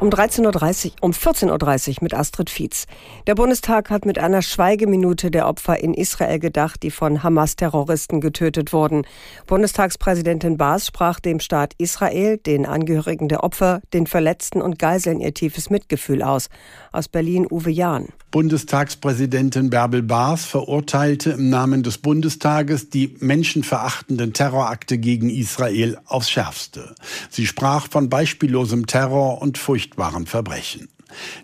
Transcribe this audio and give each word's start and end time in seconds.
Um 0.00 0.10
13.30 0.10 0.86
Uhr, 0.86 0.92
um 1.00 1.10
14.30 1.10 1.88
Uhr 1.88 1.96
mit 2.02 2.14
Astrid 2.14 2.50
Fietz. 2.50 2.86
Der 3.26 3.34
Bundestag 3.34 3.90
hat 3.90 4.06
mit 4.06 4.16
einer 4.16 4.42
Schweigeminute 4.42 5.32
der 5.32 5.48
Opfer 5.48 5.82
in 5.82 5.92
Israel 5.92 6.38
gedacht, 6.38 6.84
die 6.84 6.92
von 6.92 7.24
Hamas-Terroristen 7.24 8.20
getötet 8.20 8.72
wurden. 8.72 9.04
Bundestagspräsidentin 9.48 10.56
Baas 10.56 10.86
sprach 10.86 11.18
dem 11.18 11.40
Staat 11.40 11.74
Israel, 11.78 12.36
den 12.36 12.64
Angehörigen 12.64 13.26
der 13.26 13.42
Opfer, 13.42 13.80
den 13.92 14.06
Verletzten 14.06 14.62
und 14.62 14.78
Geiseln 14.78 15.18
ihr 15.18 15.34
tiefes 15.34 15.68
Mitgefühl 15.68 16.22
aus. 16.22 16.48
Aus 16.92 17.08
Berlin 17.08 17.48
Uwe 17.50 17.70
Jahn. 17.70 18.06
Bundestagspräsidentin 18.30 19.70
Bärbel 19.70 20.02
Baas 20.02 20.44
verurteilte 20.44 21.30
im 21.30 21.50
Namen 21.50 21.82
des 21.82 21.98
Bundestages 21.98 22.90
die 22.90 23.16
menschenverachtenden 23.18 24.32
Terrorakte 24.32 24.98
gegen 24.98 25.28
Israel 25.28 25.98
aufs 26.06 26.30
Schärfste. 26.30 26.94
Sie 27.30 27.46
sprach 27.46 27.88
von 27.88 28.10
beispiellosem 28.10 28.86
Terror 28.86 29.42
und 29.42 29.58
furchtbaren 29.88 30.26
Verbrechen. 30.26 30.88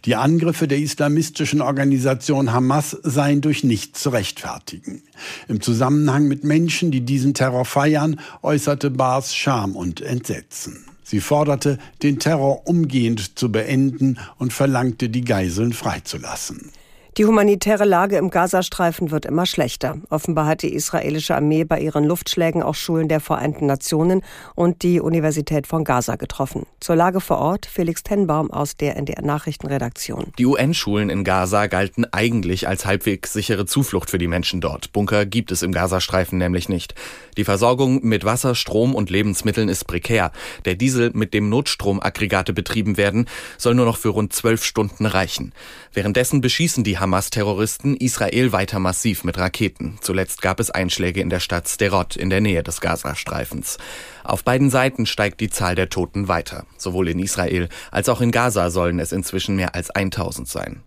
Die 0.04 0.14
Angriffe 0.14 0.68
der 0.68 0.78
islamistischen 0.78 1.62
Organisation 1.62 2.52
Hamas 2.52 2.96
seien 3.02 3.40
durch 3.40 3.64
nichts 3.64 4.02
zu 4.02 4.10
rechtfertigen. 4.10 5.02
Im 5.48 5.62
Zusammenhang 5.62 6.28
mit 6.28 6.44
Menschen, 6.44 6.90
die 6.90 7.00
diesen 7.00 7.32
Terror 7.32 7.64
feiern, 7.64 8.20
äußerte 8.42 8.90
Baas 8.90 9.34
Scham 9.34 9.74
und 9.74 10.02
Entsetzen. 10.02 10.84
Sie 11.02 11.20
forderte, 11.20 11.78
den 12.02 12.18
Terror 12.18 12.66
umgehend 12.66 13.38
zu 13.38 13.50
beenden 13.50 14.18
und 14.38 14.52
verlangte, 14.52 15.08
die 15.08 15.24
Geiseln 15.24 15.72
freizulassen. 15.72 16.70
Die 17.16 17.27
humanitäre 17.27 17.84
Lage 17.84 18.16
im 18.16 18.28
Gazastreifen 18.28 19.12
wird 19.12 19.24
immer 19.24 19.46
schlechter. 19.46 19.98
Offenbar 20.10 20.46
hat 20.46 20.62
die 20.62 20.74
israelische 20.74 21.37
Armee 21.37 21.62
bei 21.62 21.78
ihren 21.78 22.02
Luftschlägen 22.02 22.60
auch 22.60 22.74
Schulen 22.74 23.06
der 23.06 23.20
Vereinten 23.20 23.66
Nationen 23.66 24.23
und 24.57 24.82
die 24.82 24.98
Universität 24.98 25.68
von 25.68 25.85
Gaza 25.85 26.16
getroffen. 26.16 26.66
Zur 26.80 26.96
Lage 26.96 27.20
vor 27.20 27.38
Ort 27.38 27.66
Felix 27.66 28.02
Tenbaum 28.02 28.51
aus 28.51 28.76
der 28.76 28.96
NDR 28.96 29.23
Nachrichtenredaktion. 29.23 30.32
Die 30.40 30.45
UN-Schulen 30.45 31.09
in 31.09 31.23
Gaza 31.23 31.68
galten 31.68 32.04
eigentlich 32.12 32.66
als 32.66 32.85
halbwegs 32.85 33.32
sichere 33.32 33.65
Zuflucht 33.65 34.10
für 34.10 34.18
die 34.18 34.26
Menschen 34.26 34.60
dort. 34.60 34.92
Bunker 34.92 35.24
gibt 35.24 35.52
es 35.52 35.62
im 35.62 35.70
Gazastreifen 35.70 36.38
nämlich 36.38 36.68
nicht. 36.68 36.96
Die 37.37 37.45
Versorgung 37.45 38.04
mit 38.04 38.24
Wasser, 38.24 38.57
Strom 38.57 38.92
und 38.92 39.09
Lebensmitteln 39.09 39.68
ist 39.68 39.85
prekär. 39.87 40.32
Der 40.65 40.74
Diesel, 40.74 41.12
mit 41.15 41.32
dem 41.32 41.48
Notstromaggregate 41.48 42.52
betrieben 42.52 42.96
werden, 42.96 43.26
soll 43.57 43.76
nur 43.76 43.87
noch 43.87 43.98
für 43.98 44.09
rund 44.09 44.32
zwölf 44.32 44.65
Stunden 44.65 45.07
reichen. 45.07 45.52
Währenddessen 45.92 46.40
beschießen 46.40 46.82
die 46.82 47.04
Hamas-Terroristen 47.05 47.99
Israel 47.99 48.52
weiter 48.52 48.79
massiv 48.79 49.24
mit 49.24 49.37
Raketen. 49.37 49.99
Zuletzt 50.01 50.41
gab 50.41 50.59
es 50.59 50.71
Einschläge 50.71 51.21
in 51.21 51.29
der 51.29 51.38
Stadt 51.38 51.69
Sderot 51.69 52.16
in 52.16 52.30
der 52.30 52.41
Nähe 52.41 52.63
des 52.63 52.80
Gazastreifens. 52.80 53.77
Auf 54.24 54.43
beiden 54.43 54.71
Seiten 54.71 55.05
steigt 55.05 55.43
die 55.43 55.51
Zahl 55.51 55.75
der 55.75 55.91
Toten 55.91 56.29
weiter. 56.29 56.65
Sowohl 56.79 57.09
in 57.09 57.19
Israel 57.19 57.69
als 57.91 58.09
auch 58.09 58.23
in 58.23 58.30
Gaza 58.30 58.71
sollen 58.71 59.01
es 59.01 59.13
inzwischen 59.13 59.55
mehr 59.55 59.75
als 59.75 59.91
1000 59.91 60.49
sein. 60.49 60.82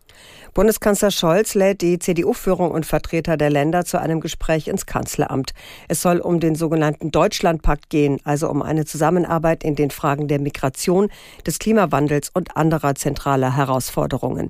Bundeskanzler 0.58 1.12
Scholz 1.12 1.54
lädt 1.54 1.82
die 1.82 2.00
CDU-Führung 2.00 2.72
und 2.72 2.84
Vertreter 2.84 3.38
der 3.38 3.52
Länder 3.52 3.86
zu 3.86 4.02
einem 4.02 4.20
Gespräch 4.20 4.68
ins 4.68 4.88
Kanzleramt. 4.88 5.54
Es 5.88 6.02
soll 6.02 6.18
um 6.18 6.40
den 6.40 6.56
sogenannten 6.56 7.12
Deutschlandpakt 7.12 7.92
gehen, 7.92 8.20
also 8.24 8.50
um 8.50 8.64
eine 8.64 8.84
Zusammenarbeit 8.84 9.64
in 9.64 9.76
den 9.76 9.92
Fragen 9.92 10.28
der 10.28 10.40
Migration, 10.40 11.10
des 11.46 11.60
Klimawandels 11.60 12.32
und 12.34 12.58
anderer 12.58 12.96
zentraler 12.96 13.56
Herausforderungen. 13.56 14.50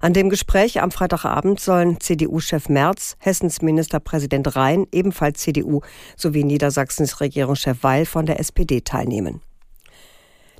An 0.00 0.12
dem 0.12 0.30
Gespräch 0.30 0.80
am 0.80 0.92
Freitagabend 0.92 1.58
sollen 1.58 1.98
CDU-Chef 1.98 2.68
Merz, 2.68 3.16
Hessens 3.18 3.60
Ministerpräsident 3.60 4.54
Rhein, 4.54 4.86
ebenfalls 4.92 5.40
CDU, 5.40 5.80
sowie 6.16 6.44
Niedersachsens 6.44 7.20
Regierungschef 7.20 7.78
Weil 7.82 8.06
von 8.06 8.26
der 8.26 8.38
SPD 8.38 8.82
teilnehmen. 8.82 9.40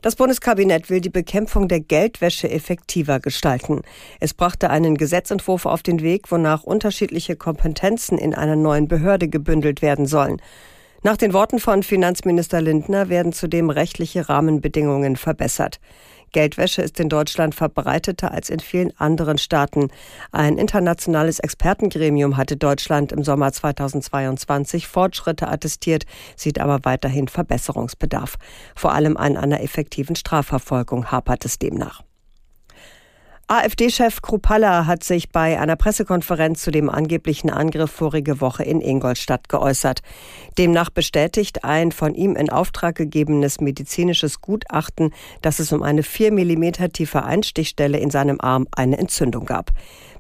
Das 0.03 0.15
Bundeskabinett 0.15 0.91
will 0.91 1.01
die 1.01 1.11
Bekämpfung 1.11 1.67
der 1.67 1.81
Geldwäsche 1.81 2.49
effektiver 2.51 3.19
gestalten. 3.19 3.83
Es 4.21 4.33
brachte 4.33 4.71
einen 4.71 4.97
Gesetzentwurf 4.97 5.67
auf 5.67 5.83
den 5.83 6.03
Weg, 6.03 6.31
wonach 6.31 6.63
unterschiedliche 6.63 7.35
Kompetenzen 7.35 8.17
in 8.17 8.35
einer 8.35 8.57
neuen 8.57 8.87
Behörde 8.87 9.29
gebündelt 9.29 9.83
werden 9.83 10.07
sollen. 10.07 10.41
Nach 11.03 11.17
den 11.17 11.33
Worten 11.33 11.59
von 11.59 11.83
Finanzminister 11.83 12.61
Lindner 12.61 13.09
werden 13.09 13.33
zudem 13.33 13.71
rechtliche 13.71 14.29
Rahmenbedingungen 14.29 15.17
verbessert. 15.17 15.81
Geldwäsche 16.33 16.83
ist 16.83 16.99
in 17.01 17.09
Deutschland 17.09 17.55
verbreiteter 17.55 18.33
als 18.33 18.51
in 18.51 18.61
vielen 18.61 18.93
anderen 18.99 19.39
Staaten. 19.39 19.91
Ein 20.33 20.59
internationales 20.59 21.39
Expertengremium 21.39 22.37
hatte 22.37 22.57
Deutschland 22.57 23.13
im 23.13 23.25
Sommer 23.25 23.53
2022 23.53 24.87
Fortschritte 24.87 25.49
attestiert, 25.49 26.05
sieht 26.37 26.61
aber 26.61 26.81
weiterhin 26.85 27.29
Verbesserungsbedarf. 27.29 28.37
Vor 28.75 28.93
allem 28.93 29.17
an 29.17 29.37
einer 29.37 29.63
effektiven 29.63 30.17
Strafverfolgung 30.17 31.11
hapert 31.11 31.45
es 31.45 31.59
demnach. 31.59 32.08
AfD-Chef 33.51 34.21
Krupalla 34.21 34.85
hat 34.85 35.03
sich 35.03 35.31
bei 35.31 35.59
einer 35.59 35.77
Pressekonferenz 35.77 36.61
zu 36.61 36.71
dem 36.71 36.91
angeblichen 36.91 37.49
Angriff 37.49 37.91
vorige 37.91 38.43
Woche 38.43 38.63
in 38.63 38.83
Ingolstadt 38.83 39.49
geäußert. 39.49 40.01
Demnach 40.59 40.91
bestätigt 40.91 41.65
ein 41.65 41.91
von 41.91 42.15
ihm 42.15 42.37
in 42.37 42.51
Auftrag 42.51 42.97
gegebenes 42.97 43.63
medizinisches 43.63 44.43
Gutachten, 44.43 45.15
dass 45.41 45.61
es 45.61 45.73
um 45.73 45.83
eine 45.83 46.03
vier 46.03 46.31
Millimeter 46.31 46.91
tiefe 46.91 47.25
Einstichstelle 47.25 47.97
in 47.97 48.11
seinem 48.11 48.39
Arm 48.39 48.67
eine 48.71 48.99
Entzündung 48.99 49.47
gab. 49.47 49.71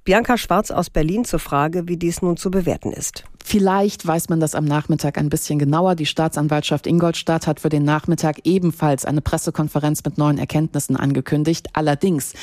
Bianca 0.05 0.39
Schwarz 0.39 0.71
aus 0.71 0.89
Berlin 0.89 1.27
zur 1.27 1.39
Frage, 1.39 1.87
wie 1.87 1.99
dies 1.99 2.22
nun 2.22 2.39
zu 2.39 2.50
bewerten 2.50 2.93
ist. 2.93 3.25
Vielleicht 3.44 4.06
weiß 4.06 4.28
man 4.28 4.41
das 4.41 4.54
am 4.54 4.65
Nachmittag 4.65 5.16
ein 5.19 5.31
bisschen 5.31 5.59
genauer. 5.59 5.94
Die 5.94 6.06
Staatsanwaltschaft 6.06 6.87
Ingolstadt 6.87 7.47
hat 7.47 7.60
für 7.60 7.69
den 7.71 7.84
Nachmittag 7.84 8.41
ebenfalls 8.44 9.04
eine 9.04 9.21
Pressekonferenz 9.21 10.04
mit 10.04 10.19
neuen 10.19 10.38
Erkenntnissen 10.38 10.97
angekündigt. 10.97 11.69
Allerdings 11.72 12.34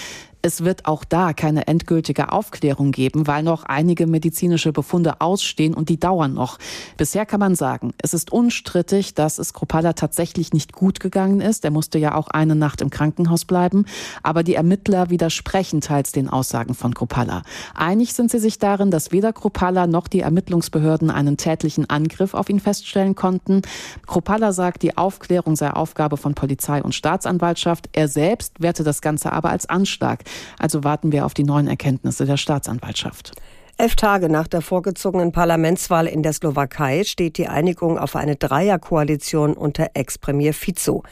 es 0.45 0.63
wird 0.63 0.85
auch 0.85 1.03
da 1.03 1.33
keine 1.33 1.65
endgültige 1.65 2.31
Aufklärung 2.31 2.91
geben, 2.91 3.25
weil 3.25 3.41
noch 3.41 3.63
einige 3.63 4.05
medizinische 4.05 4.71
Befunde 4.71 5.19
ausstehen 5.19 5.73
und 5.73 5.89
die 5.89 5.99
dauern 5.99 6.35
noch. 6.35 6.59
Bisher 6.97 7.25
kann 7.25 7.39
man 7.39 7.55
sagen, 7.55 7.95
es 7.97 8.13
ist 8.13 8.31
unstrittig, 8.31 9.15
dass 9.15 9.39
es 9.39 9.53
Kropala 9.53 9.93
tatsächlich 9.93 10.53
nicht 10.53 10.71
gut 10.71 10.99
gegangen 10.99 11.41
ist. 11.41 11.65
Er 11.65 11.71
musste 11.71 11.97
ja 11.97 12.13
auch 12.13 12.27
eine 12.27 12.53
Nacht 12.53 12.81
im 12.81 12.91
Krankenhaus 12.91 13.45
bleiben. 13.45 13.85
Aber 14.21 14.43
die 14.43 14.53
Ermittler 14.53 15.09
widersprechen 15.09 15.81
teils 15.81 16.11
den 16.11 16.29
Aussagen 16.29 16.75
von 16.75 16.93
Kropala. 16.93 17.41
Einig 17.73 18.13
sind 18.13 18.29
sie 18.29 18.37
sich 18.37 18.59
darin, 18.59 18.91
dass 18.91 19.11
weder 19.11 19.33
Kropala 19.33 19.87
noch 19.87 20.07
die 20.07 20.19
Ermittlungsbehörden 20.19 20.85
einen 21.01 21.37
tätlichen 21.37 21.89
Angriff 21.89 22.33
auf 22.33 22.49
ihn 22.49 22.59
feststellen 22.59 23.15
konnten. 23.15 23.61
Kropala 24.07 24.53
sagt, 24.53 24.83
die 24.83 24.97
Aufklärung 24.97 25.55
sei 25.55 25.71
Aufgabe 25.71 26.17
von 26.17 26.35
Polizei 26.35 26.81
und 26.81 26.95
Staatsanwaltschaft. 26.95 27.89
Er 27.93 28.07
selbst 28.07 28.61
werte 28.61 28.83
das 28.83 29.01
Ganze 29.01 29.31
aber 29.31 29.49
als 29.49 29.67
Anschlag. 29.67 30.23
Also 30.59 30.83
warten 30.83 31.11
wir 31.11 31.25
auf 31.25 31.33
die 31.33 31.43
neuen 31.43 31.67
Erkenntnisse 31.67 32.25
der 32.25 32.37
Staatsanwaltschaft. 32.37 33.33
Elf 33.77 33.97
Tage 33.97 34.29
nach 34.29 34.47
der 34.47 34.61
vorgezogenen 34.61 35.33
Parlamentswahl 35.33 36.07
in 36.07 36.23
der 36.23 36.31
Slowakei 36.31 37.03
steht 37.03 37.37
die 37.37 37.49
Einigung 37.49 37.99
auf 37.99 38.15
eine 38.15 38.37
Dreierkoalition 38.37 39.51
unter 39.51 39.89
Ex-Premier 39.95 40.53
Fico. 40.53 41.03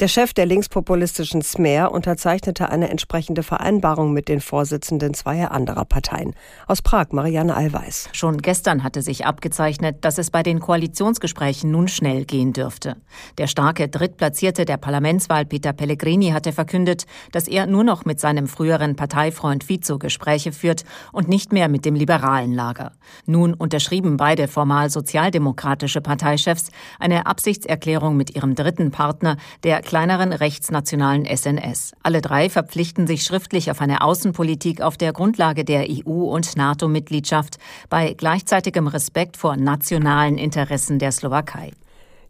Der 0.00 0.08
Chef 0.08 0.32
der 0.32 0.46
linkspopulistischen 0.46 1.42
Smer 1.42 1.92
unterzeichnete 1.92 2.68
eine 2.68 2.90
entsprechende 2.90 3.44
Vereinbarung 3.44 4.12
mit 4.12 4.28
den 4.28 4.40
Vorsitzenden 4.40 5.14
zweier 5.14 5.52
anderer 5.52 5.84
Parteien. 5.84 6.34
Aus 6.66 6.82
Prag, 6.82 7.08
Marianne 7.10 7.54
Allweis. 7.54 8.08
Schon 8.12 8.38
gestern 8.38 8.82
hatte 8.82 9.02
sich 9.02 9.24
abgezeichnet, 9.24 10.04
dass 10.04 10.18
es 10.18 10.30
bei 10.30 10.42
den 10.42 10.58
Koalitionsgesprächen 10.58 11.70
nun 11.70 11.86
schnell 11.86 12.24
gehen 12.24 12.52
dürfte. 12.52 12.96
Der 13.38 13.46
starke 13.46 13.88
Drittplatzierte 13.88 14.64
der 14.64 14.78
Parlamentswahl 14.78 15.46
Peter 15.46 15.72
Pellegrini 15.72 16.30
hatte 16.30 16.52
verkündet, 16.52 17.06
dass 17.30 17.46
er 17.46 17.66
nur 17.66 17.84
noch 17.84 18.04
mit 18.04 18.18
seinem 18.18 18.48
früheren 18.48 18.96
Parteifreund 18.96 19.64
Fico 19.64 19.98
Gespräche 19.98 20.52
führt 20.52 20.84
und 21.12 21.28
nicht 21.28 21.52
mehr 21.52 21.68
mit 21.68 21.84
dem 21.84 21.94
liberalen 22.04 22.52
Lager. 22.52 22.92
Nun 23.24 23.54
unterschrieben 23.54 24.18
beide 24.18 24.46
formal 24.46 24.90
sozialdemokratische 24.90 26.02
Parteichefs 26.02 26.70
eine 26.98 27.24
Absichtserklärung 27.24 28.14
mit 28.14 28.36
ihrem 28.36 28.54
dritten 28.54 28.90
Partner, 28.90 29.38
der 29.62 29.80
kleineren 29.80 30.34
rechtsnationalen 30.34 31.24
SNS. 31.24 31.92
Alle 32.02 32.20
drei 32.20 32.50
verpflichten 32.50 33.06
sich 33.06 33.22
schriftlich 33.22 33.70
auf 33.70 33.80
eine 33.80 34.02
Außenpolitik 34.02 34.82
auf 34.82 34.98
der 34.98 35.14
Grundlage 35.14 35.64
der 35.64 35.86
EU- 35.88 36.28
und 36.30 36.56
NATO-Mitgliedschaft 36.58 37.56
bei 37.88 38.12
gleichzeitigem 38.12 38.86
Respekt 38.86 39.38
vor 39.38 39.56
nationalen 39.56 40.36
Interessen 40.36 40.98
der 40.98 41.10
Slowakei. 41.10 41.72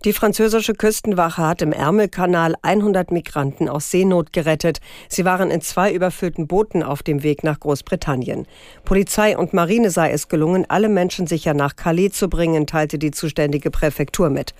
Die 0.04 0.12
französische 0.12 0.74
Küstenwache 0.74 1.40
hat 1.40 1.62
im 1.62 1.72
Ärmelkanal 1.72 2.56
100 2.60 3.10
Migranten 3.10 3.70
aus 3.70 3.90
Seenot 3.90 4.34
gerettet. 4.34 4.80
Sie 5.08 5.24
waren 5.24 5.50
in 5.50 5.62
zwei 5.62 5.94
überfüllten 5.94 6.46
Booten 6.46 6.82
auf 6.82 7.02
dem 7.02 7.22
Weg 7.22 7.42
nach 7.42 7.58
Großbritannien. 7.58 8.46
Polizei 8.84 9.34
und 9.34 9.54
Marine 9.54 9.88
sei 9.88 10.10
es 10.10 10.28
gelungen, 10.28 10.66
alle 10.68 10.90
Menschen 10.90 11.26
sicher 11.26 11.54
nach 11.54 11.76
Calais 11.76 12.10
zu 12.10 12.28
bringen, 12.28 12.66
teilte 12.66 12.98
die 12.98 13.12
zuständige 13.12 13.70
Präfektur 13.70 14.28
mit. 14.28 14.54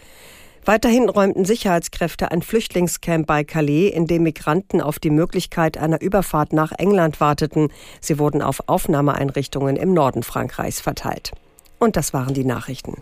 Weiterhin 0.65 1.11
räumten 1.11 1.45
Sicherheitskräfte 1.45 2.31
ein 2.31 2.41
Flüchtlingscamp 2.41 3.27
bei 3.27 3.45
Calais, 3.45 3.89
in 3.89 4.07
dem 4.07 4.23
Migranten 4.23 4.81
auf 4.81 4.99
die 4.99 5.11
Möglichkeit 5.11 5.77
einer 5.77 6.01
Überfahrt 6.01 6.55
nach 6.55 6.73
England 6.73 7.21
warteten. 7.21 7.69
Sie 8.01 8.19
wurden 8.19 8.41
auf 8.41 8.67
Aufnahmeeinrichtungen 8.67 9.77
im 9.77 9.93
Norden 9.93 10.23
Frankreichs 10.23 10.81
verteilt. 10.81 11.33
Und 11.79 11.97
das 11.97 12.15
waren 12.15 12.33
die 12.33 12.47
Nachrichten. 12.47 12.95